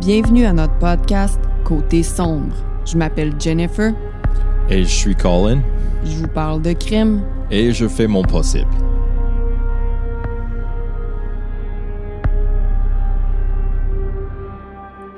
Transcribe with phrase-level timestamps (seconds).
[0.00, 2.54] Bienvenue à notre podcast Côté sombre.
[2.86, 3.92] Je m'appelle Jennifer.
[4.70, 5.60] Et je suis Colin.
[6.04, 7.24] Je vous parle de crime.
[7.50, 8.70] Et je fais mon possible.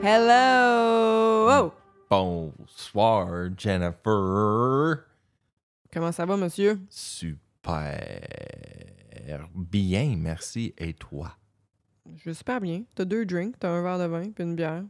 [0.03, 1.73] Hello!
[2.09, 3.29] Bonsoir,
[3.59, 5.05] Jennifer.
[5.93, 6.81] Comment ça va, monsieur?
[6.89, 8.01] Super
[9.55, 10.75] bien, merci.
[10.79, 11.37] Et toi?
[12.17, 12.83] Je vais super bien.
[12.95, 14.85] T'as deux drinks, t'as un verre de vin puis une bière.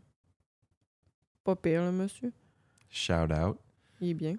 [1.45, 2.33] Pas pire, là, monsieur.
[2.89, 3.59] Shout out.
[4.01, 4.37] Il est bien.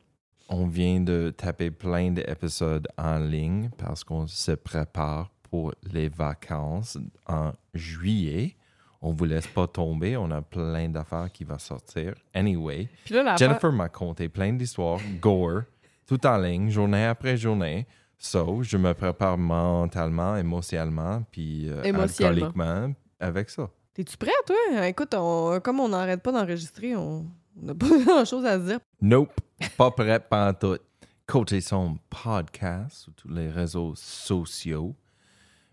[0.50, 6.98] On vient de taper plein d'épisodes en ligne parce qu'on se prépare pour les vacances
[7.28, 8.56] en juillet.
[9.02, 10.18] On vous laisse pas tomber.
[10.18, 12.14] On a plein d'affaires qui vont sortir.
[12.34, 15.62] Anyway, là, Jennifer m'a conté plein d'histoires, gore,
[16.06, 17.88] tout en ligne, journée après journée.
[18.24, 22.46] So, je me prépare mentalement, émotionnellement, puis euh, Émotionnellement.
[22.46, 23.68] alcooliquement avec ça.
[23.96, 24.88] T'es-tu prêt, toi?
[24.88, 27.26] Écoute, on- comme on n'arrête pas d'enregistrer, on
[27.60, 28.80] n'a pas grand-chose à se dire.
[29.02, 29.34] Nope,
[29.76, 30.24] pas prêt
[30.60, 30.78] tout.
[31.26, 34.96] Côté son podcast sur tous les réseaux sociaux,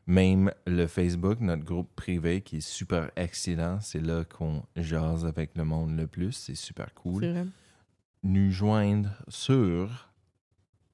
[0.06, 5.50] même le Facebook, notre groupe privé qui est super excitant, c'est là qu'on jase avec
[5.54, 7.46] le monde le plus, c'est super cool.
[8.22, 10.07] Nous joindre sur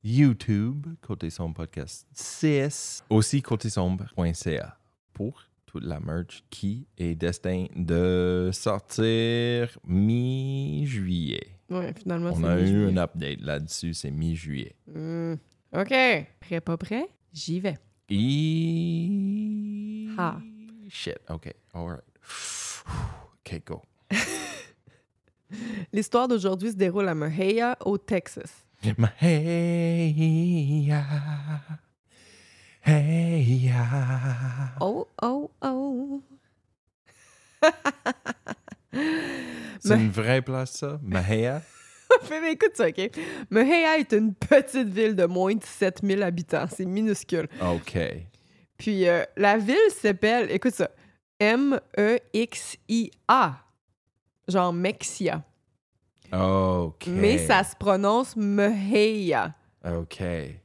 [0.06, 4.76] YouTube, Côté Sombre Podcast 6, aussi côtésombre.ca
[5.14, 11.56] pour toute la merch qui est destin de sortir mi-juillet.
[11.70, 14.76] Ouais, finalement, On a eu un update là-dessus, c'est mi-juillet.
[14.86, 15.36] Hmm.
[15.74, 15.94] OK.
[16.38, 17.08] Prêt, pas prêt?
[17.32, 17.78] J'y vais.
[18.10, 19.08] Et...
[20.18, 20.36] Ah.
[20.90, 22.04] Shit, OK, alright.
[23.46, 23.80] OK, go.
[25.94, 28.63] L'histoire d'aujourd'hui se déroule à Mahia, au Texas.
[28.84, 30.14] Hey,
[32.84, 33.72] hey,
[34.78, 36.22] Oh, oh, oh.
[39.80, 41.00] C'est une vraie place, ça?
[41.02, 41.62] Mahia?
[42.28, 43.10] Mais écoute ça, OK?
[43.48, 46.66] Mahia est une petite ville de moins de 7000 habitants.
[46.70, 47.48] C'est minuscule.
[47.62, 47.98] OK.
[48.76, 50.90] Puis euh, la ville s'appelle, écoute ça,
[51.40, 52.74] M-E-X-I-A.
[54.46, 55.42] Genre Mexia.
[56.34, 57.06] OK.
[57.08, 59.54] Mais ça se prononce Mahia.
[59.84, 60.18] OK.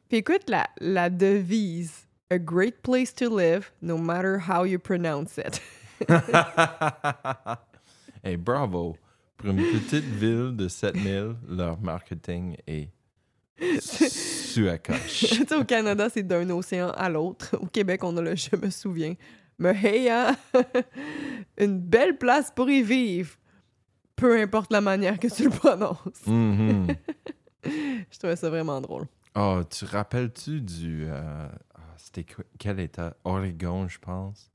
[0.10, 2.06] Puis écoute la, la devise.
[2.32, 5.60] A great place to live, no matter how you pronounce it.
[8.24, 8.96] hey, bravo.
[9.38, 12.90] Pour une petite ville de 7000, leur marketing est
[13.80, 15.26] su à coche.
[15.30, 17.58] tu sais, au Canada, c'est d'un océan à l'autre.
[17.60, 19.16] Au Québec, on a le je me souviens.
[19.58, 20.36] Mais hey, hein?
[21.58, 23.32] une belle place pour y vivre.
[24.20, 26.26] Peu importe la manière que tu le prononces.
[26.28, 26.88] Mhm.
[27.66, 29.06] Je trouvais ça vraiment drôle.
[29.36, 31.06] Oh, tu rappelles-tu du.
[31.08, 32.26] euh, ah, C'était
[32.58, 33.16] quel état?
[33.24, 34.52] Oregon, je pense.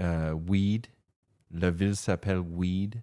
[0.00, 0.86] Euh, Weed.
[1.52, 3.02] La ville s'appelle Weed.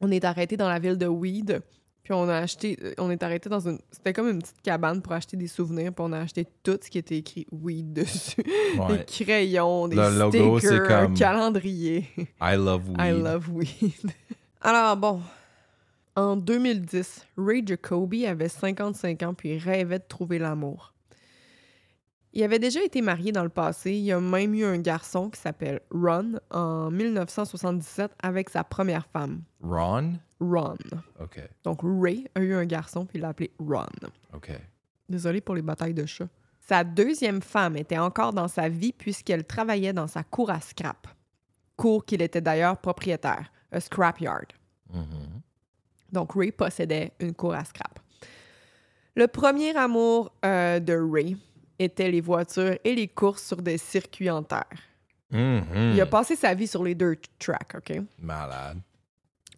[0.00, 1.60] On est arrêté dans la ville de Weed.
[2.02, 5.12] Puis on a acheté, on est arrêté dans une, c'était comme une petite cabane pour
[5.12, 5.92] acheter des souvenirs.
[5.94, 8.42] Puis on a acheté tout ce qui était écrit Weed dessus.
[8.42, 9.04] Des Ouais.
[9.06, 12.06] crayons, des Le logo, stickers, un comme- calendrier.
[12.40, 13.00] I love Weed.
[13.00, 13.92] I love weed.
[14.66, 15.20] Alors bon,
[16.16, 20.94] en 2010, Ray Jacoby avait 55 ans puis rêvait de trouver l'amour.
[22.32, 23.92] Il avait déjà été marié dans le passé.
[23.92, 29.42] Il a même eu un garçon qui s'appelle Ron en 1977 avec sa première femme,
[29.62, 30.14] Ron?
[30.40, 30.78] Ron.
[31.20, 31.42] OK.
[31.62, 33.84] Donc Ray a eu un garçon puis il l'a appelé Ron.
[34.32, 34.50] OK.
[35.10, 36.30] Désolé pour les batailles de chats.
[36.58, 41.06] Sa deuxième femme était encore dans sa vie puisqu'elle travaillait dans sa cour à scrap.
[41.76, 44.46] Cour qu'il était d'ailleurs propriétaire, un scrapyard.
[44.92, 45.40] Mhm.
[46.12, 47.98] Donc Ray possédait une cour à scrap.
[49.16, 51.36] Le premier amour euh, de Ray
[51.78, 54.64] était les voitures et les courses sur des circuits en terre.
[55.30, 55.92] Mhm.
[55.94, 58.00] Il a passé sa vie sur les dirt tracks, OK?
[58.20, 58.78] Malade.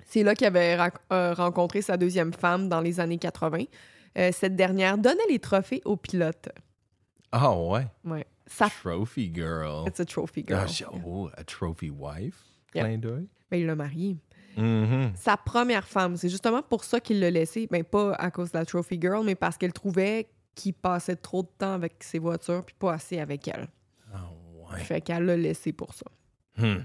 [0.06, 0.78] C'est là qu'il avait
[1.12, 3.64] euh, rencontré sa deuxième femme dans les années 80.
[4.18, 6.48] Euh, cette dernière donnait les trophées aux pilotes.
[7.32, 7.86] Ah ouais?
[8.04, 8.24] Ouais.
[8.82, 9.86] Trophy girl.
[9.86, 10.66] It's a trophy girl.
[10.68, 12.55] Ah, oh, a trophy wife?
[12.76, 12.84] Yep.
[12.84, 13.26] Clin d'œil.
[13.52, 14.16] Il l'a marié.
[14.56, 15.12] Mhm.
[15.14, 17.68] Sa première femme, c'est justement pour ça qu'il l'a laissé.
[17.70, 21.42] Ben, pas à cause de la trophy girl, mais parce qu'elle trouvait qu'il passait trop
[21.42, 23.68] de temps avec ses voitures puis pas assez avec elle.
[24.12, 24.30] Ah
[24.72, 24.80] ouais.
[24.80, 26.06] Fait qu'elle l'a laissé pour ça.
[26.56, 26.78] Hmm.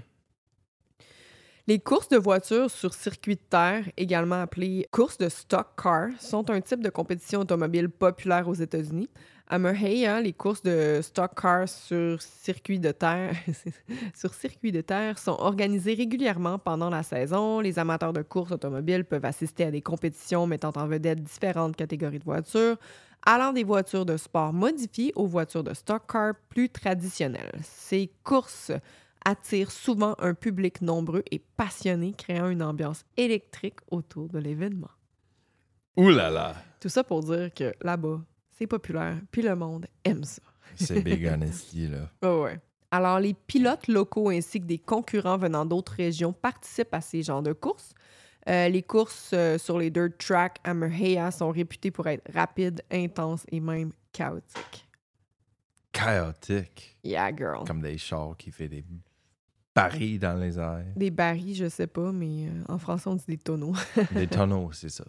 [1.68, 6.50] Les courses de voitures sur circuit de terre, également appelées courses de stock car, sont
[6.50, 9.08] un type de compétition automobile populaire aux États-Unis.
[9.46, 13.36] À Mahia, les courses de stock cars sur circuit de terre,
[14.14, 17.60] sur circuit de terre sont organisées régulièrement pendant la saison.
[17.60, 22.18] Les amateurs de courses automobiles peuvent assister à des compétitions mettant en vedette différentes catégories
[22.18, 22.76] de voitures,
[23.24, 27.52] allant des voitures de sport modifiées aux voitures de stock car plus traditionnelles.
[27.62, 28.72] Ces courses
[29.24, 34.90] attire souvent un public nombreux et passionné, créant une ambiance électrique autour de l'événement.
[35.96, 36.54] Ouh là là!
[36.80, 38.20] Tout ça pour dire que là-bas,
[38.50, 40.42] c'est populaire, puis le monde aime ça.
[40.76, 42.10] C'est big honesty, là.
[42.22, 42.60] Ouais, ouais.
[42.90, 47.42] Alors, les pilotes locaux ainsi que des concurrents venant d'autres régions participent à ces genres
[47.42, 47.94] de courses.
[48.48, 52.82] Euh, les courses euh, sur les dirt tracks à Merhea sont réputées pour être rapides,
[52.90, 54.88] intenses et même chaotiques.
[55.92, 56.96] Chaotique.
[57.04, 57.64] Yeah, girl.
[57.66, 58.82] Comme des chars qui fait des
[59.74, 60.84] barils dans les airs.
[60.96, 63.74] Des barils, je sais pas, mais euh, en français, on dit des tonneaux.
[64.14, 65.04] Des tonneaux, c'est ça.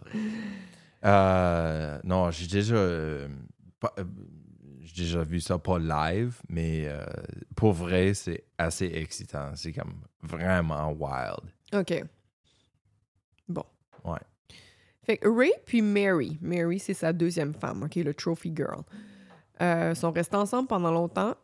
[1.04, 3.28] Euh, non, j'ai déjà, euh,
[3.98, 4.04] euh,
[4.80, 7.04] j'ai déjà vu ça pas live, mais euh,
[7.56, 9.50] pour vrai, c'est assez excitant.
[9.54, 11.50] C'est comme vraiment wild.
[11.74, 12.04] OK.
[13.48, 13.64] Bon.
[14.04, 14.18] Ouais.
[15.04, 18.82] Fait que Ray puis Mary, Mary, c'est sa deuxième femme, OK, le Trophy Girl,
[19.60, 21.34] euh, sont restés ensemble pendant longtemps,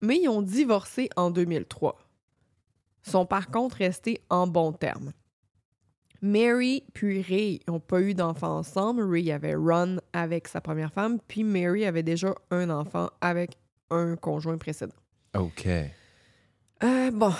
[0.00, 1.98] mais ils ont divorcé en 2003.
[3.04, 5.12] Sont par contre restés en bons termes.
[6.22, 9.02] Mary puis Ray n'ont pas eu d'enfant ensemble.
[9.02, 13.58] Ray avait run avec sa première femme, puis Mary avait déjà un enfant avec
[13.90, 14.94] un conjoint précédent.
[15.36, 15.68] OK.
[16.82, 17.32] Euh, bon,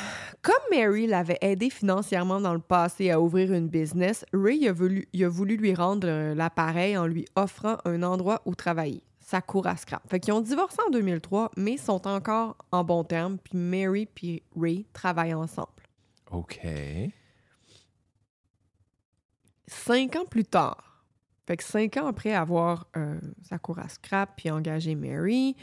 [0.43, 5.09] comme Mary l'avait aidé financièrement dans le passé à ouvrir une business, Ray a voulu,
[5.13, 9.03] il a voulu lui rendre euh, l'appareil en lui offrant un endroit où travailler,
[9.35, 10.09] sa cour à scrap.
[10.09, 14.45] Fait qu'ils ont divorcé en 2003, mais sont encore en bons termes, puis Mary puis
[14.57, 15.83] Ray travaillent ensemble.
[16.31, 16.61] OK.
[19.67, 21.05] Cinq ans plus tard,
[21.49, 25.57] fait que cinq ans après avoir euh, sa cour à scrap puis engagé Mary,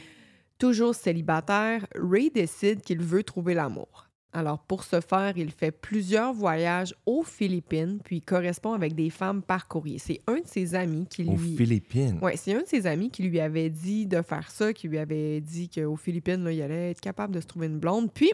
[0.58, 4.10] toujours célibataire, Ray décide qu'il veut trouver l'amour.
[4.34, 9.10] Alors pour ce faire, il fait plusieurs voyages aux Philippines puis il correspond avec des
[9.10, 10.00] femmes par courrier.
[10.00, 12.18] C'est un de ses amis qui Aux lui Philippines?
[12.22, 14.98] Ouais, c'est un de ses amis qui lui avait dit de faire ça, qui lui
[14.98, 18.12] avait dit qu'aux Philippines, là, il allait être capable de se trouver une blonde.
[18.14, 18.32] Puis,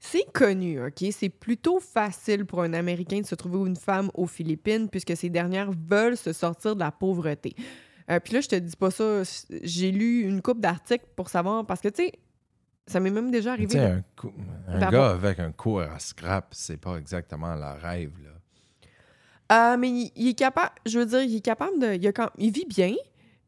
[0.00, 1.04] c'est connu, OK?
[1.10, 5.28] C'est plutôt facile pour un Américain de se trouver une femme aux Philippines puisque ces
[5.28, 7.54] dernières veulent se sortir de la pauvreté.
[8.10, 9.22] Euh, puis là, je te dis pas ça.
[9.62, 12.12] j'ai lu une coupe d'articles pour savoir, parce que, tu sais,
[12.88, 13.70] ça m'est même déjà Tu arrivé.
[13.72, 13.80] sais,
[14.68, 18.30] un, D'abord- gars avec un cours à scrap, c'est pas exactement la rêve, là.
[19.48, 21.94] Ah, mais il, il est capable, je veux dire, il est capable de.
[21.94, 22.94] Il, a quand- il vit bien,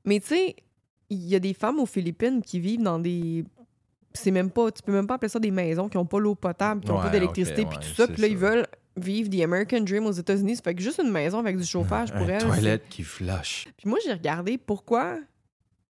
[0.05, 0.57] mais tu sais,
[1.11, 3.45] il y a des femmes aux Philippines qui vivent dans des.
[4.15, 4.71] C'est même pas.
[4.73, 7.01] Tu peux même pas appeler ça des maisons qui ont pas l'eau potable, qui ont
[7.01, 8.09] pas d'électricité, puis ouais, tout ça.
[8.09, 8.67] Puis là, ils veulent
[8.97, 10.57] vivre the American Dream aux États-Unis.
[10.57, 12.43] Ça fait que juste une maison avec du chauffage pour elle.
[12.43, 13.69] toilette qui flush.
[13.77, 15.19] Puis moi, j'ai regardé pourquoi.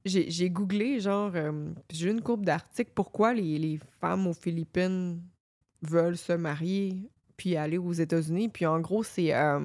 [0.04, 5.20] J'ai googlé, genre, euh, j'ai une courbe d'articles, pourquoi les, femmes aux Philippines
[5.82, 6.96] veulent se marier
[7.36, 8.48] puis aller aux États-Unis.
[8.48, 9.34] Puis en gros, c'est.
[9.34, 9.60] euh,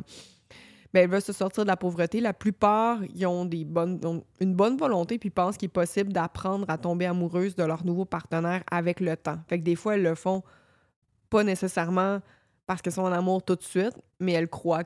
[0.94, 2.19] ben, elles veulent se sortir de la pauvreté.
[2.19, 4.00] La plupart, ils ont, des bonnes,
[4.39, 8.06] une bonne volonté puis pensent qu'il est possible d'apprendre à tomber amoureuse de leur nouveau
[8.06, 9.39] partenaire avec le temps.
[9.47, 10.44] Fait que des fois, elles le font
[11.31, 12.19] pas nécessairement
[12.68, 14.83] parce qu'elles sont en amour tout de suite, mais elles croient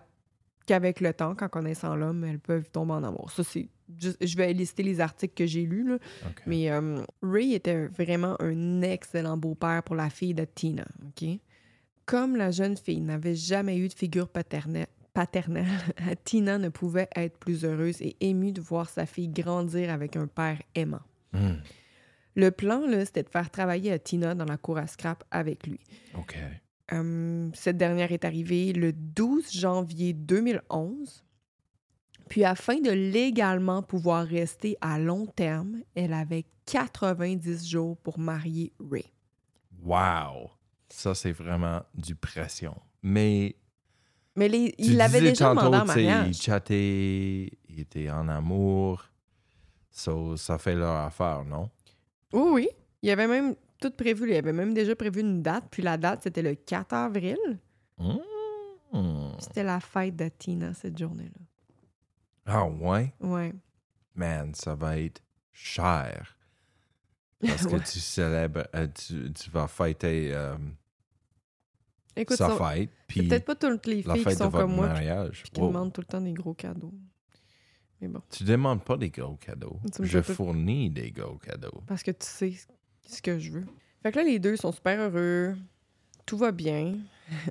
[0.67, 3.31] qu'avec le temps, qu'en connaissant l'homme, elles peuvent tomber en amour.
[3.31, 3.69] Ça, c'est
[3.99, 5.97] juste- je vais lister les articles que j'ai lus, là.
[6.45, 11.27] Mais euh, Ray était vraiment un excellent beau-père pour la fille de Tina, OK?
[12.05, 15.65] Comme la jeune fille n'avait jamais eu de figure paternelle, paternelle,
[16.23, 20.27] Tina ne pouvait être plus heureuse et émue de voir sa fille grandir avec un
[20.27, 21.01] père aimant.
[21.33, 21.55] Hmm,
[22.35, 25.65] Le plan, là, c'était de faire travailler à Tina dans la cour à scrap avec
[25.65, 25.79] lui.
[26.15, 26.35] OK.
[26.93, 31.23] Euh, cette dernière est arrivée le 12 janvier 2011.
[32.29, 38.73] Puis afin de légalement pouvoir rester à long terme, elle avait 90 jours pour marier
[38.79, 39.05] Ray.
[39.83, 40.49] Wow!
[40.89, 42.75] Ça, c'est vraiment du pression.
[43.03, 43.55] Mais
[44.35, 46.35] Mais les- il l'avait déjà demandé en sais, Il mariage.
[46.41, 49.03] chattait, il était en amour.
[49.91, 51.69] So, ça fait leur affaire, non?
[52.33, 52.69] Oui, oui.
[53.01, 54.29] Il y avait même tout prévu.
[54.29, 55.65] Il avait même déjà prévu une date.
[55.71, 57.37] Puis la date, c'était le 4 avril.
[57.97, 58.17] Hmm.
[59.39, 61.41] C'était la fête de Tina cette journée-là.
[62.45, 63.13] Ah ouais?
[63.19, 63.53] Ouais.
[64.15, 66.37] Man, ça va être cher.
[67.45, 70.55] Parce que tu célèbres, euh, tu, tu vas fêter euh,
[72.15, 75.43] Écoute, sa ça- fête, puis peut-être pas toutes les filles qui sont comme moi mariage.
[75.43, 75.67] puis qui Wow.
[75.67, 76.93] demandent tout le temps des gros cadeaux.
[78.01, 79.79] Mais bon, Tu demandes pas des gros cadeaux.
[80.01, 81.83] Je fournis des gros cadeaux.
[81.85, 82.53] parce que tu sais
[83.07, 83.65] ce que je veux.
[84.03, 85.55] Fait que là, les deux sont super heureux.
[86.25, 86.97] Tout va bien.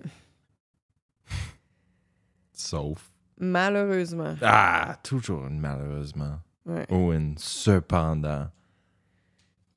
[2.52, 3.10] Sauf.
[3.38, 4.34] Malheureusement.
[4.42, 6.38] Ah, toujours une malheureusement.
[6.64, 6.86] Ouais.
[6.90, 8.48] Ou une cependant.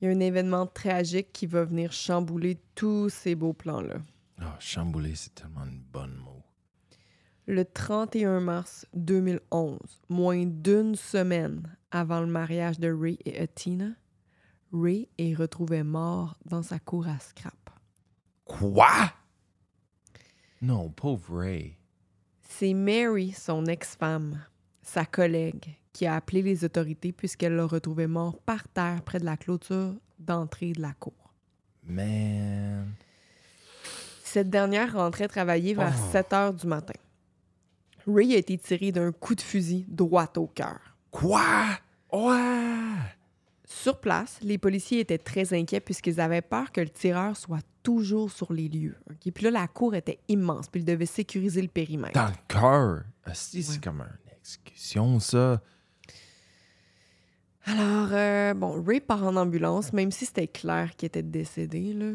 [0.00, 3.96] Il y a un événement tragique qui va venir chambouler tous ces beaux plans-là.
[4.40, 6.42] Ah, chambouler, c'est tellement une bonne mot.
[7.46, 13.90] Le 31 mars 2011, moins d'une semaine avant le mariage de Ray et Atina,
[14.72, 17.70] Ray est retrouvé mort dans sa cour à scrap.
[18.44, 19.12] Quoi?
[20.62, 21.76] Non, pauvre Ray.
[22.42, 24.40] C'est Mary, son ex-femme,
[24.82, 29.24] sa collègue, qui a appelé les autorités puisqu'elle l'a retrouvé mort par terre près de
[29.24, 31.34] la clôture d'entrée de la cour.
[31.84, 32.92] Man.
[34.22, 36.94] Cette dernière rentrait travailler vers 7 heures du matin.
[38.06, 40.78] Ray a été tiré d'un coup de fusil droit au cœur.
[41.10, 41.66] Quoi?
[42.12, 43.19] Ouais!
[43.72, 48.28] Sur place, les policiers étaient très inquiets puisqu'ils avaient peur que le tireur soit toujours
[48.28, 48.96] sur les lieux.
[49.08, 49.32] ok?
[49.32, 52.14] Puis là, la cour était immense, puis ils devaient sécuriser le périmètre.
[52.14, 53.04] Dans le cœur.
[53.24, 53.32] Ouais.
[53.32, 55.62] c'est comme une exécution, ça.
[57.64, 61.92] Alors, euh, bon, Ray part en ambulance, même si c'était clair qu'il était décédé.
[61.92, 62.14] Là.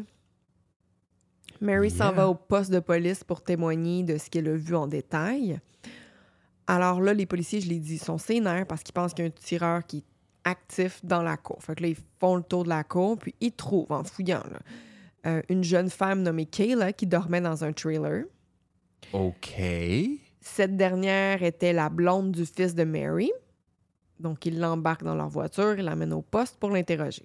[1.62, 4.86] Mary s'en va au poste de police pour témoigner de ce qu'elle a vu en
[4.86, 5.58] détail.
[6.66, 9.30] Alors là, les policiers, je l'ai dit, sont sénères parce qu'ils pensent qu'il y a
[9.30, 10.04] un tireur qui est
[10.46, 11.62] actif dans la cour.
[11.62, 14.44] Fait que là, ils font le tour de la cour, puis ils trouvent, en fouillant,
[14.50, 14.60] là,
[15.26, 18.24] euh, une jeune femme nommée Kayla qui dormait dans un trailer.
[19.12, 19.60] OK.
[20.40, 23.32] Cette dernière était la blonde du fils de Mary.
[24.20, 27.24] Donc, ils l'embarquent dans leur voiture et l'amènent au poste pour l'interroger.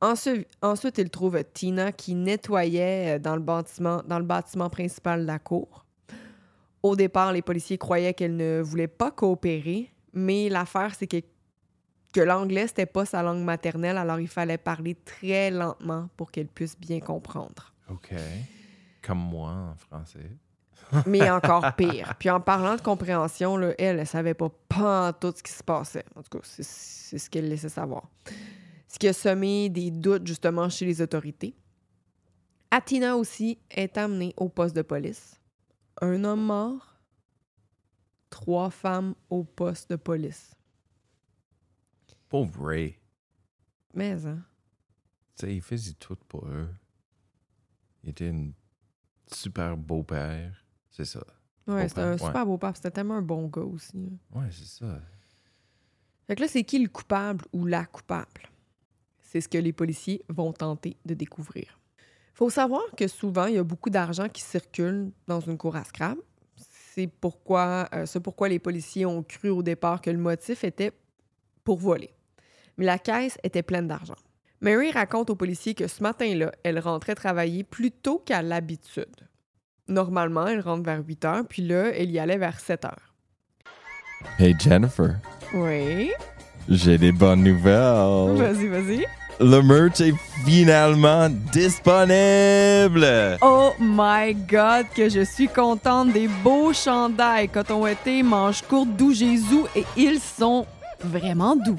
[0.00, 5.20] Ensuite, ensuite, ils trouvent Tina qui nettoyait euh, dans le, bâtiment, dans le bâtiment principal
[5.22, 5.84] de la cour.
[6.82, 11.18] Au départ, les policiers croyaient qu'elle ne voulait pas coopérer, mais l'affaire, c'est que,
[12.12, 16.48] que l'anglais, c'était pas sa langue maternelle, alors il fallait parler très lentement pour qu'elle
[16.48, 17.72] puisse bien comprendre.
[17.88, 18.10] OK.
[19.02, 20.30] Comme moi en français.
[21.06, 22.14] mais encore pire.
[22.18, 25.62] Puis en parlant de compréhension, là, elle, elle savait pas pas tout ce qui se
[25.62, 26.04] passait.
[26.16, 28.08] En tout cas, c'est- c'est ce qu'elle laissait savoir.
[28.88, 31.54] Ce qui a semé des doutes justement chez les autorités.
[32.72, 35.40] Atina aussi est amenée au poste de police.
[36.02, 36.96] Un homme mort,
[38.30, 40.52] trois femmes au poste de police.
[42.30, 42.96] Pauvre Ray.
[43.92, 44.42] Mais, hein?
[45.36, 46.68] Tu sais, il faisait tout pour eux.
[48.02, 48.52] Il était un
[49.26, 50.64] super beau-père.
[50.90, 51.22] C'est ça.
[51.66, 52.76] Ouais, c'était un Beau-père, super beau pape.
[52.76, 53.96] C'était tellement un bon gars aussi.
[53.96, 54.40] là.
[54.40, 55.00] Ouais, c'est ça.
[56.26, 58.48] Fait que là, c'est qui le coupable ou la coupable?
[59.20, 61.78] C'est ce que les policiers vont tenter de découvrir.
[62.34, 65.84] Faut savoir que souvent, il y a beaucoup d'argent qui circule dans une cour à
[65.84, 66.16] scrap.
[66.56, 70.92] C'est pourquoi, euh, c'est pourquoi les policiers ont cru au départ que le motif était
[71.64, 72.12] pour voler.
[72.80, 74.14] Mais la caisse était pleine d'argent.
[74.62, 79.28] Mary raconte aux policiers que ce matin-là, elle rentrait travailler plus tôt qu'à l'habitude.
[79.86, 83.14] Normalement, elle rentre vers 8 heures, puis là, elle y allait vers 7 heures.
[84.38, 85.16] Hey Jennifer,
[85.52, 86.10] Oui,
[86.70, 88.36] j'ai des bonnes nouvelles.
[88.38, 89.04] vas-y, vas-y.
[89.40, 90.14] Le merch est
[90.46, 93.36] finalement disponible.
[93.42, 99.12] Oh my God, que je suis contente des beaux chandails coton été, manches courtes, doux
[99.12, 100.64] Jésus et ils sont
[101.04, 101.76] vraiment doux.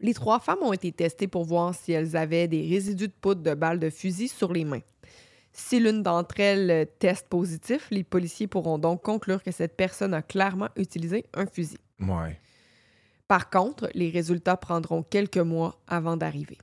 [0.00, 3.42] Les trois femmes ont été testées pour voir si elles avaient des résidus de poudre
[3.42, 4.82] de balles de fusil sur les mains.
[5.52, 10.22] Si l'une d'entre elles teste positif, les policiers pourront donc conclure que cette personne a
[10.22, 11.78] clairement utilisé un fusil.
[11.98, 12.38] Ouais.
[13.26, 16.58] Par contre, les résultats prendront quelques mois avant d'arriver.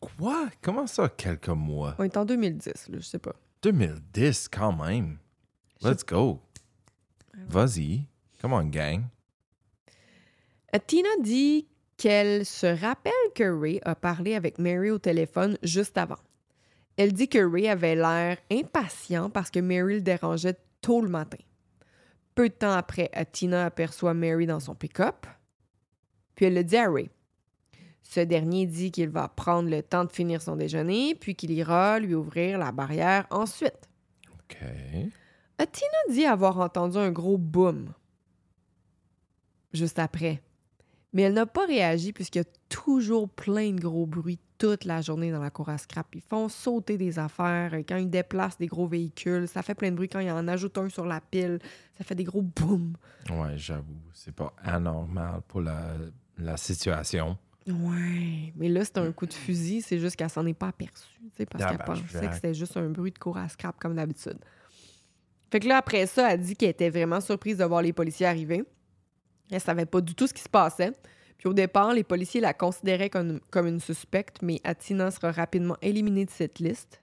[0.00, 0.48] Quoi?
[0.62, 1.94] Comment ça, quelques mois?
[1.98, 3.34] On est en 2010, là, je sais pas.
[3.62, 5.18] 2010 quand même.
[5.82, 6.40] Let's go.
[7.34, 8.06] Vas-y.
[8.40, 9.04] Come on, gang.
[10.86, 16.18] Tina dit qu'elle se rappelle que Ray a parlé avec Mary au téléphone juste avant.
[16.96, 21.38] Elle dit que Ray avait l'air impatient parce que Mary le dérangeait tôt le matin.
[22.34, 25.26] Peu de temps après, Tina aperçoit Mary dans son pick-up,
[26.34, 27.10] puis elle le dit à Ray.
[28.02, 31.98] Ce dernier dit qu'il va prendre le temps de finir son déjeuner, puis qu'il ira
[31.98, 33.88] lui ouvrir la barrière ensuite.
[34.32, 34.56] OK.
[35.66, 37.92] Tina dit avoir entendu un gros boom
[39.72, 40.42] juste après.
[41.14, 45.02] Mais elle n'a pas réagi puisqu'il y a toujours plein de gros bruits toute la
[45.02, 46.06] journée dans la cour à scrap.
[46.14, 49.46] Ils font sauter des affaires quand ils déplacent des gros véhicules.
[49.48, 51.58] Ça fait plein de bruit quand ils en ajoutent un sur la pile.
[51.98, 52.94] Ça fait des gros boum.
[53.30, 54.00] Ouais, j'avoue.
[54.14, 55.94] C'est pas anormal pour la,
[56.38, 57.36] la situation.
[57.66, 59.82] Ouais, mais là, c'est un coup de fusil.
[59.82, 62.76] C'est juste qu'elle s'en est pas aperçue, parce Ah, qu'elle ben, pensait que c'était juste
[62.76, 64.38] un bruit de cour à scrap comme d'habitude.
[65.52, 68.24] Fait que là, après ça, elle dit qu'elle était vraiment surprise de voir les policiers
[68.24, 68.64] arriver.
[69.50, 70.92] Elle savait pas du tout ce qui se passait.
[71.36, 75.76] Puis au départ, les policiers la considéraient comme, comme une suspecte, mais Atina sera rapidement
[75.82, 77.02] éliminée de cette liste.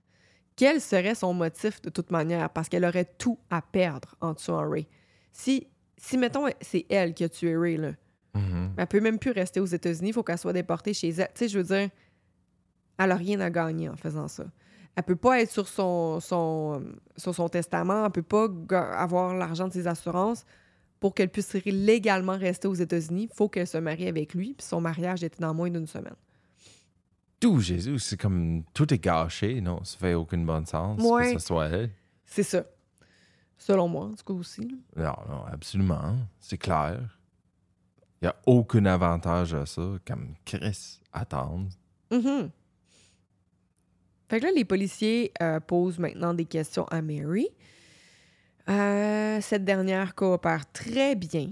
[0.56, 2.50] Quel serait son motif de toute manière?
[2.50, 4.88] Parce qu'elle aurait tout à perdre en tuant Ray.
[5.32, 7.92] Si, si mettons, c'est elle qui a tué Ray, là,
[8.34, 8.74] Mhm.
[8.78, 10.10] elle peut même plus rester aux États-Unis.
[10.10, 11.28] Il faut qu'elle soit déportée chez elle.
[11.36, 11.90] Tu sais, je veux dire,
[12.98, 14.46] elle a rien à gagner en faisant ça.
[14.96, 16.84] Elle peut pas être sur son, son,
[17.16, 18.06] sur son testament.
[18.06, 18.48] Elle peut pas
[18.98, 20.46] avoir l'argent de ses assurances
[21.00, 23.30] pour qu'elle puisse légalement rester aux États-Unis.
[23.32, 24.56] Il faut qu'elle se marie avec lui.
[24.56, 26.16] Puis son mariage était dans moins d'une semaine.
[27.40, 29.82] Tout Jésus, c'est comme tout est gâché, non?
[29.86, 31.34] Ça fait aucun bon sens Ouais.
[31.34, 31.90] que ce soit elle.
[32.26, 32.66] C'est ça.
[33.58, 34.68] Selon moi, en tout cas aussi.
[34.98, 36.18] Non, non, absolument.
[36.42, 37.00] C'est clair.
[38.22, 41.70] Il n'y a aucun avantage à ça, comme Chris, attendre.
[42.12, 42.50] Mhm.
[44.30, 47.48] Fait que là, les policiers euh, posent maintenant des questions à Mary.
[48.70, 51.50] Euh, cette dernière coopère très bien.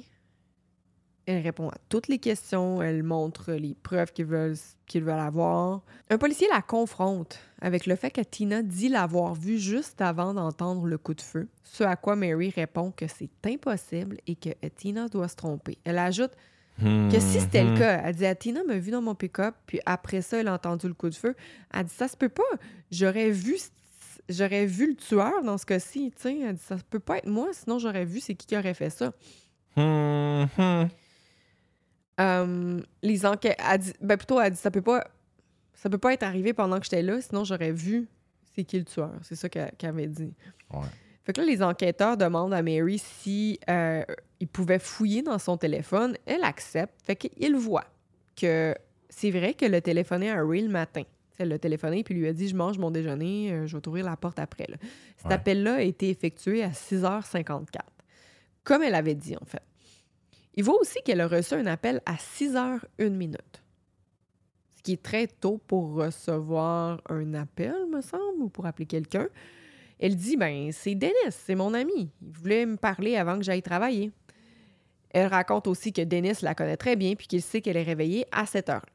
[1.25, 4.55] Elle répond à toutes les questions, elle montre les preuves qu'ils veulent,
[4.85, 5.81] qu'ils veulent avoir.
[6.09, 10.85] Un policier la confronte avec le fait que Tina dit l'avoir vue juste avant d'entendre
[10.85, 15.09] le coup de feu, ce à quoi Mary répond que c'est impossible et que Tina
[15.09, 15.79] doit se tromper.
[15.83, 16.31] Elle ajoute
[16.79, 17.79] que si c'était le Mhm.
[17.79, 20.87] cas, elle dit Tina m'a vu dans mon pick-up, puis après ça, elle a entendu
[20.87, 21.35] le coup de feu.
[21.73, 22.43] Elle dit ça se peut pas.
[22.91, 23.57] J'aurais vu
[24.29, 26.13] j'aurais vu le tueur dans ce cas-ci.
[26.23, 28.89] Elle dit ça peut pas être moi, sinon j'aurais vu c'est qui qui aurait fait
[28.89, 29.11] ça.
[29.77, 30.89] Mhm.
[32.19, 35.07] Euh, les enquêtes elle dit ben plutôt elle dit ça peut pas
[35.75, 38.07] ça peut pas être arrivé pendant que j'étais là, sinon j'aurais vu
[38.55, 39.11] c'est qui le tueur.
[39.21, 40.33] C'est ça qu'elle avait dit.
[40.73, 40.79] Ouais.
[41.27, 44.01] Fait que là, les enquêteurs demandent à Mary si euh,
[44.39, 46.15] ils pouvaient fouiller dans son téléphone.
[46.25, 46.93] Elle accepte.
[47.03, 47.83] Fait qu'il voit
[48.37, 48.73] que
[49.09, 51.03] c'est vrai qu'elle a téléphoné à Ray le matin.
[51.37, 54.05] Elle l'a téléphoné puis lui a dit Je mange mon déjeuner, euh, je vais t'ouvrir
[54.05, 54.67] la porte après.
[54.69, 54.77] là.
[55.17, 55.33] Cet Ouais.
[55.33, 57.81] appel-là a été effectué à 6h54.
[58.63, 59.61] Comme elle avait dit, en fait.
[60.55, 63.61] Il voit aussi qu'elle a reçu un appel à 6h01 minute.
[64.77, 69.27] Ce qui est très tôt pour recevoir un appel, me semble, ou pour appeler quelqu'un.
[69.99, 72.11] Elle dit ben c'est Dennis, c'est mon ami.
[72.21, 74.11] Il voulait me parler avant que j'aille travailler.
[75.09, 78.25] Elle raconte aussi que Dennis la connaît très bien puis qu'il sait qu'elle est réveillée
[78.31, 78.85] à cette heure.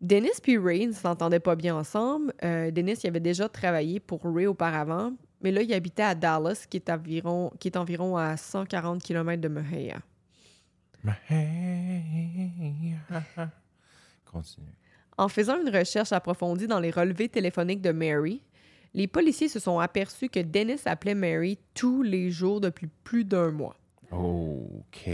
[0.00, 2.32] Dennis puis Ray ne s'entendaient pas bien ensemble.
[2.42, 6.66] Euh, Dennis il avait déjà travaillé pour Ray auparavant, mais là il habitait à Dallas,
[6.68, 9.98] qui est environ, qui est environ à 140 km de Mahia.
[14.24, 14.66] Continue.
[15.18, 18.42] En faisant une recherche approfondie dans les relevés téléphoniques de Mary,
[18.94, 23.50] les policiers se sont aperçus que Dennis appelait Mary tous les jours depuis plus d'un
[23.50, 23.76] mois.
[24.10, 25.08] OK.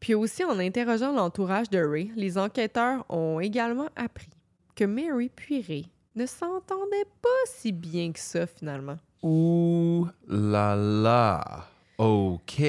[0.00, 4.28] Puis aussi, en interrogeant l'entourage de Ray, les enquêteurs ont également appris
[4.74, 8.98] que Mary puis Ray ne s'entendaient pas si bien que ça, finalement.
[9.22, 11.68] Ouh là là.
[11.98, 12.60] OK,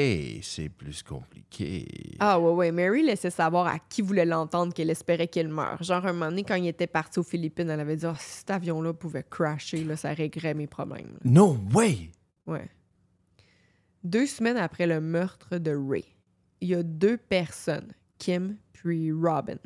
[0.42, 1.88] c'est plus compliqué.
[2.20, 5.82] Ah ouais, ouais, Mary laissait savoir à qui voulait l'entendre qu'elle espérait qu'il meure.
[5.82, 8.52] Genre, un moment donné, quand il était parti aux Philippines, elle avait dit si cet
[8.52, 11.18] avion-là pouvait crasher, là, ça réglerait mes problèmes.
[11.24, 12.12] No way!
[12.46, 12.70] Ouais.
[14.04, 16.06] Deux semaines après le meurtre de Ray,
[16.62, 19.58] il y a deux personnes, Kim puis Robin,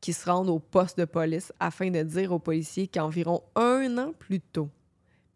[0.00, 4.14] qui se rendent au poste de police afin de dire aux policiers qu'environ un an
[4.18, 4.70] plus tôt,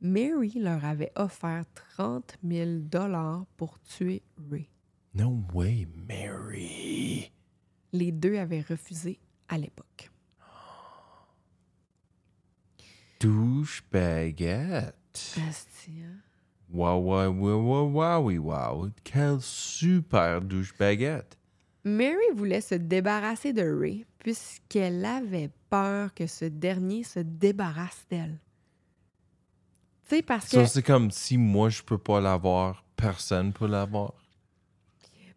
[0.04, 4.68] Mary leur avait offert 30 000 dollars pour tuer Ray.
[5.14, 7.30] No way, Mary.
[7.92, 10.10] Les deux avaient refusé à l'époque.
[13.20, 15.36] Douche baguette.
[15.38, 16.16] Hein?
[16.68, 18.90] Wow, wow, wow, wow, wow.
[19.04, 21.38] Quelle super douche baguette.
[21.84, 28.40] Mary voulait se débarrasser de Ray puisqu'elle avait peur que ce dernier se débarrasse d'elle.
[30.08, 30.56] Tu sais, parce que...
[30.56, 34.14] Ça, c'est comme si moi, je peux pas l'avoir, personne peut l'avoir.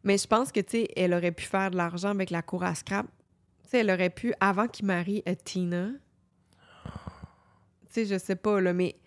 [0.03, 2.63] Mais je pense que, tu sais, elle aurait pu faire de l'argent avec la cour
[2.63, 3.07] à scrap.
[3.63, 5.89] Tu sais, elle aurait pu, avant qu'il marie à Tina...
[7.93, 8.97] Tu sais, je sais pas, là, mais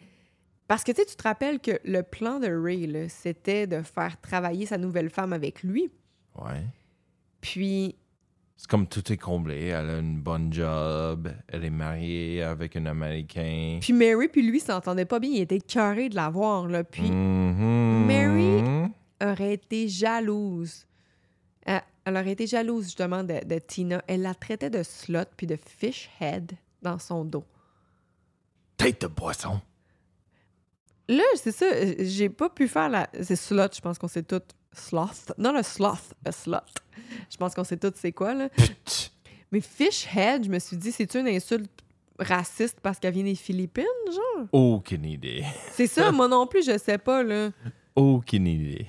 [0.69, 4.21] Parce que tu sais, tu te rappelles que le plan de Ray, c'était de faire
[4.21, 5.91] travailler sa nouvelle femme avec lui.
[6.37, 6.65] Ouais.
[7.41, 7.97] Puis,
[8.61, 9.67] C'est comme tout est comblé.
[9.67, 11.33] Elle a une bonne job.
[11.47, 13.79] Elle est mariée avec un Américain.
[13.81, 15.31] puis Mary puis lui s'entendaient pas bien.
[15.31, 16.83] Il était carré de la voir, là.
[16.83, 18.05] Puis, Mhm.
[18.07, 18.91] Mary-
[19.23, 20.87] aurait été jalouse.
[21.63, 24.03] Elle, elle aurait été jalouse, justement, de, de Tina.
[24.09, 27.45] Elle la traitait de slut puis de fish head dans son dos.
[28.77, 29.61] Tête de poisson.
[31.09, 33.09] Là, c'est ça, euh, j'ai pas pu faire la.
[33.23, 34.43] C'est slut, je pense qu'on sait tout.
[34.73, 35.33] Sloth.
[35.39, 36.57] Non, le sloth, le slut.
[37.31, 38.49] Je pense qu'on sait tout c'est quoi, là.
[39.53, 41.71] Mais fish head, je me suis dit, c'est-tu une insulte
[42.19, 44.47] raciste parce qu'elle vient des Philippines, genre?
[44.53, 45.45] Aucune idée.
[45.73, 47.51] C'est ça, moi non plus, je sais pas, là.
[47.97, 48.87] Aucune idée.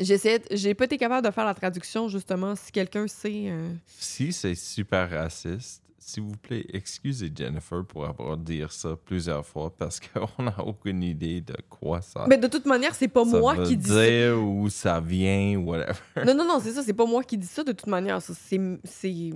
[0.00, 3.46] J'essaie, j'ai pas été capable de faire la traduction, justement, si quelqu'un sait.
[3.48, 9.44] euh, Si c'est super raciste, s'il vous plaît, excusez Jennifer pour avoir dit ça plusieurs
[9.44, 13.24] fois parce qu'on n'a aucune idée de quoi ça, Mais de toute manière, c'est pas
[13.24, 14.06] ça moi veut qui dis ça.
[14.08, 15.94] dire où ça vient, whatever.
[16.24, 18.22] Non, non, non, c'est ça, c'est pas moi qui dis ça de toute manière.
[18.22, 19.30] ça, C'est.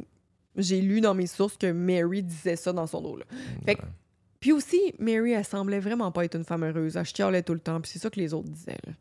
[0.57, 3.17] J'ai lu dans mes sources que Mary disait ça dans son dos.
[3.17, 3.25] Là.
[3.65, 3.83] Fait que-
[4.41, 6.97] Puis aussi, Mary, elle semblait vraiment pas être une femme heureuse.
[6.97, 8.79] Elle chialait tout le temps, puis c'est ça que les autres disaient.
[8.87, 8.93] là.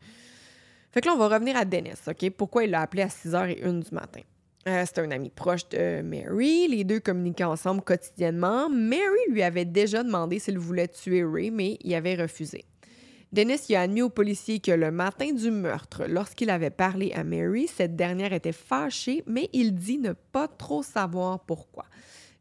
[0.92, 2.30] Fait que là, on va revenir à Dennis, OK?
[2.32, 4.22] Pourquoi il l'a appelé à 6h01 du matin?
[4.66, 6.68] C'était un ami proche de Mary.
[6.68, 8.70] Les deux communiquaient ensemble quotidiennement.
[8.70, 12.66] Mary lui avait déjà demandé s'il voulait tuer Ray, mais il avait refusé.
[13.32, 17.24] Dennis y a admis au policier que le matin du meurtre, lorsqu'il avait parlé à
[17.24, 21.86] Mary, cette dernière était fâchée, mais il dit ne pas trop savoir pourquoi.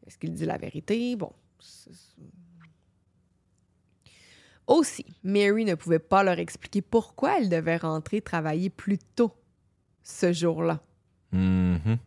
[0.06, 1.14] Est-ce qu'il dit la vérité?
[1.16, 1.32] Bon.
[1.60, 1.90] c'est-
[4.66, 9.32] Aussi, Mary ne pouvait pas leur expliquer pourquoi elle devait rentrer travailler plus tôt
[10.02, 10.80] ce jour-là.
[11.32, 11.98] Mhm.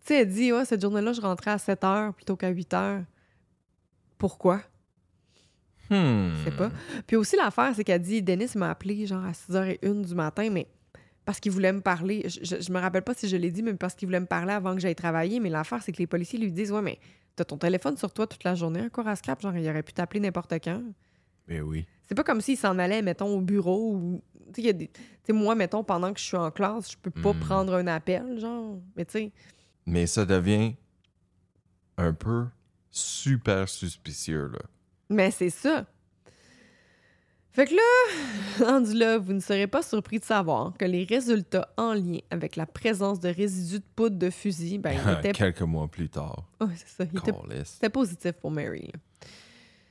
[0.00, 2.74] Tu sais, elle dit, ouais, cette journée-là, je rentrais à 7 heures plutôt qu'à 8
[2.74, 3.02] heures.
[4.18, 4.60] Pourquoi?
[5.90, 6.30] Hmm.
[6.38, 6.70] Je sais pas.
[7.06, 10.66] Puis aussi, l'affaire, c'est qu'elle dit Denis m'a appelé genre à 6h01 du matin, mais
[11.24, 12.22] parce qu'il voulait me parler.
[12.26, 14.26] Je, je, je me rappelle pas si je l'ai dit, mais parce qu'il voulait me
[14.26, 15.40] parler avant que j'aille travailler.
[15.40, 16.98] Mais l'affaire, c'est que les policiers lui disent Ouais, mais
[17.36, 19.92] t'as ton téléphone sur toi toute la journée encore à scrap, genre il aurait pu
[19.92, 20.82] t'appeler n'importe quand.
[21.48, 21.86] Mais oui.
[22.08, 24.22] C'est pas comme s'il s'en allait, mettons, au bureau ou.
[24.54, 24.90] Tu sais, des-
[25.32, 27.40] moi, mettons, pendant que je suis en classe, je peux pas Mm.
[27.40, 28.78] prendre un appel, genre.
[28.96, 29.32] Mais tu sais,
[29.86, 30.74] Mais ça devient
[31.98, 32.46] un peu
[32.90, 34.60] super suspicieux, là.
[35.10, 35.84] Mais c'est ça.
[37.52, 37.82] Fait que là,
[38.66, 42.56] rendu là, vous ne serez pas surpris de savoir que les résultats en lien avec
[42.56, 46.44] la présence de résidus de poudre de fusil, ben, étaient, Quelques mois plus tard.
[46.74, 47.04] C'est ça,
[47.64, 48.90] c'était positif pour Mary.
[48.92, 48.98] là.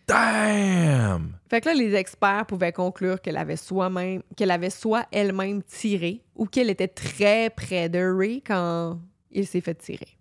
[0.08, 1.34] Damn!
[1.50, 6.22] Fait que là, les experts pouvaient conclure qu'elle avait soi-même, qu'elle avait soit elle-même tiré
[6.36, 9.00] ou qu'elle était très près de Ray quand
[9.32, 10.18] il s'est fait tirer.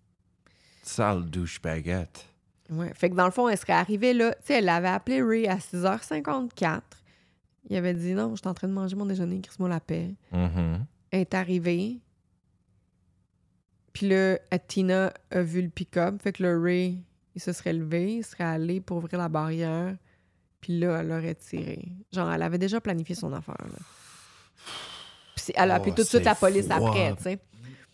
[0.82, 2.26] Sale douche baguette.
[2.70, 2.92] Ouais.
[2.94, 4.32] Fait que dans le fond, elle serait arrivée là.
[4.34, 6.80] Tu sais, elle avait appelé Ray à 6h54.
[7.68, 10.14] Il avait dit non, je suis en train de manger mon déjeuner, crisse-moi la paix.
[10.32, 10.84] Mhm.
[11.10, 11.98] Elle est arrivée.
[13.92, 16.22] Puis là, Tina a vu le pick-up.
[16.22, 17.02] Fait que le Ray,
[17.34, 19.96] il se serait levé, il serait allé pour ouvrir la barrière.
[20.60, 21.88] Puis là, elle aurait tiré.
[22.12, 23.56] Genre, elle avait déjà planifié son affaire.
[23.58, 23.78] Là.
[25.34, 26.88] Puis elle a Oh, appelé tout de suite la police froid.
[26.88, 27.38] après, tu sais.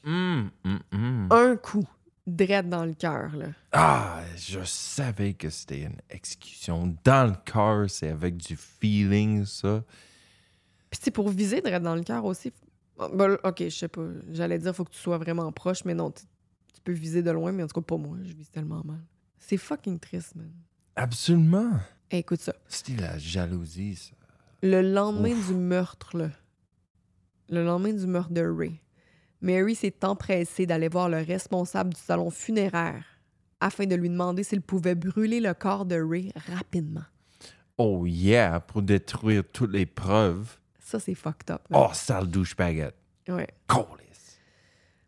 [0.05, 1.29] Hum, hum, hum.
[1.31, 1.87] Un coup,
[2.27, 3.47] drette dans le cœur, là.
[3.73, 6.95] Ah, je savais que c'était une exécution.
[7.05, 9.83] Dans le cœur, c'est avec du feeling, ça.
[10.91, 12.53] Puis c'est pour viser drette dans le cœur aussi.
[13.15, 14.03] Ben, ok, je sais pas.
[14.31, 16.25] J'allais dire faut que tu sois vraiment proche, mais non, tu,
[16.75, 18.17] tu peux viser de loin, mais en tout cas pas moi.
[18.23, 19.01] Je vise tellement mal.
[19.49, 20.53] C'est fucking triste, man.
[20.95, 21.81] Absolument.
[22.11, 22.55] Hey, écoute ça.
[22.67, 24.15] C'était la jalousie, ça.
[24.63, 25.49] Le lendemain Ouf.
[25.49, 26.29] du meurtre, là,
[27.49, 28.79] le lendemain du meurtre de Ray,
[29.41, 33.07] Mary s'est empressée d'aller voir le responsable du salon funéraire
[33.61, 37.05] afin de lui demander s'il pouvait brûler le corps de Ray rapidement.
[37.79, 40.59] Oh yeah, pour détruire toutes les preuves.
[40.79, 41.63] Ça, c'est fucked up.
[41.73, 42.97] Oh, sale douche baguette.
[43.29, 43.49] Ouais.
[43.67, 44.41] Calisse.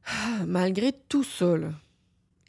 [0.06, 1.72] Ah, Malgré tout ça, là,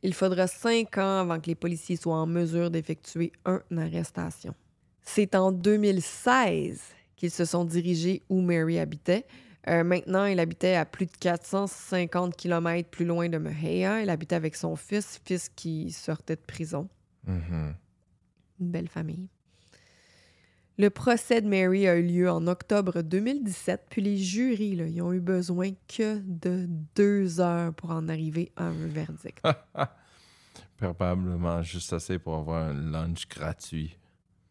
[0.03, 3.31] il faudra cinq ans avant que les policiers soient en mesure d'effectuer
[3.69, 4.55] une arrestation.
[5.01, 6.81] C'est en 2016
[7.15, 9.25] qu'ils se sont dirigés où Mary habitait.
[9.67, 14.01] Euh, maintenant, il habitait à plus de 450 km plus loin de Mejia.
[14.01, 16.89] Il habitait avec son fils, fils qui sortait de prison.
[17.27, 17.75] Mhm.
[18.59, 19.27] Une belle famille.
[20.81, 24.99] Le procès de Mary a eu lieu en octobre 2017, puis les jurys, là, ils
[25.03, 26.65] ont eu besoin que de
[26.95, 29.45] deux heures pour en arriver à un verdict.
[30.77, 33.95] Probablement juste assez pour avoir un lunch gratuit.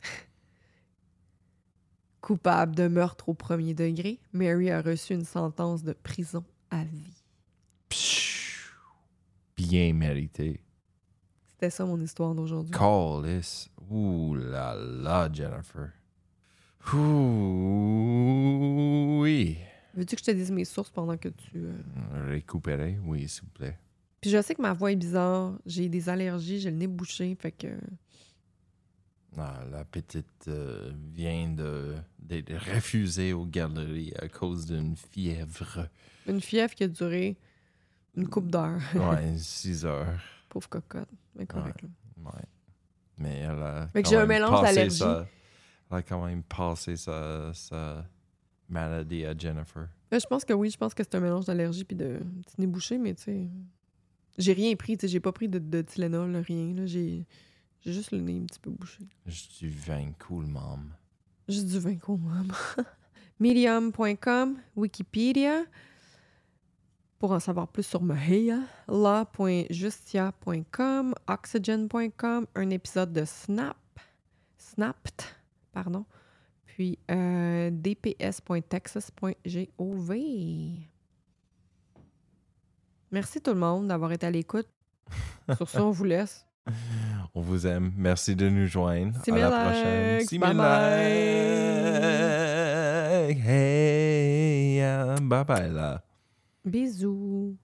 [2.20, 7.24] Coupable de meurtre au premier degré, Mary a reçu une sentence de prison à vie.
[9.56, 10.62] Bien mérité.
[11.48, 12.70] C'était ça mon histoire d'aujourd'hui.
[12.70, 13.68] Callis.
[13.90, 15.90] Ouh là là, Jennifer.
[17.80, 19.58] Ouh, Oui.
[19.94, 21.50] Veux-tu que je te dise mes sources pendant que tu.
[21.56, 21.72] euh,
[22.28, 23.76] Récupérer, oui, s'il vous plaît.
[24.20, 27.34] Puis je sais que ma voix est bizarre, j'ai des allergies, j'ai le nez bouché,
[27.40, 27.68] fait que.
[29.36, 35.88] Ah, la petite euh, vient de d'être refusée aux galeries à cause d'une fièvre.
[36.26, 37.36] Une fièvre qui a duré
[38.16, 38.80] une coupe d'heures.
[38.94, 40.20] Ouais, 6 heures.
[40.48, 41.08] Pauvre cocotte.
[41.36, 41.88] Mais correct, là.
[42.24, 42.44] Ouais.
[43.18, 43.88] Mais elle a.
[43.92, 45.02] Fait que j'ai un mélange d'allergies.
[45.90, 48.04] Elle a quand même passé sa, sa
[48.68, 49.88] maladie à Jennifer?
[50.10, 52.60] Mais je pense que oui, je pense que c'est un mélange d'allergie puis de petit
[52.60, 53.48] nez bouché, mais tu sais.
[54.38, 56.74] J'ai rien pris, tu sais, j'ai pas pris de, de Tylenol, rien.
[56.74, 56.86] là.
[56.86, 57.26] J'ai
[57.80, 59.04] j'ai juste le nez un petit peu bouché.
[59.26, 60.92] Juste du vin cool, mom.
[61.48, 62.54] Juste du vin cool, maman.
[63.40, 65.64] Medium.com, Wikipédia.
[67.18, 73.76] Pour en savoir plus sur Mahia, la.justia.com, oxygen.com, un épisode de Snap,
[74.56, 75.24] Snapped,
[75.72, 76.04] pardon,
[76.66, 80.12] puis euh, dps.texas.gov.
[83.12, 84.68] Merci tout le monde d'avoir été à l'écoute.
[85.56, 86.46] Sur ça, on vous laisse.
[87.34, 87.92] On vous aime.
[87.96, 89.18] Merci de nous joindre.
[89.28, 90.24] à la prochaine.
[90.38, 91.40] Bye bye.
[93.46, 94.80] Hey,
[95.22, 96.04] bye bye là.
[96.64, 97.56] Bisous.